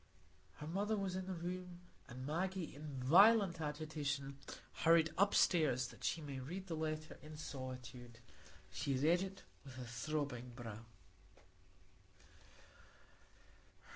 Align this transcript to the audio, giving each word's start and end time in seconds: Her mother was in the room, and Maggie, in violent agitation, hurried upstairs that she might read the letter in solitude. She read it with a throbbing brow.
Her 0.55 0.65
mother 0.65 0.97
was 0.97 1.15
in 1.15 1.27
the 1.27 1.35
room, 1.35 1.81
and 2.07 2.25
Maggie, 2.25 2.73
in 2.73 2.99
violent 3.03 3.61
agitation, 3.61 4.39
hurried 4.81 5.11
upstairs 5.15 5.89
that 5.89 6.03
she 6.03 6.21
might 6.21 6.43
read 6.43 6.65
the 6.65 6.73
letter 6.75 7.19
in 7.21 7.37
solitude. 7.37 8.17
She 8.71 8.95
read 8.95 9.21
it 9.21 9.43
with 9.63 9.77
a 9.77 9.85
throbbing 9.85 10.53
brow. 10.55 10.85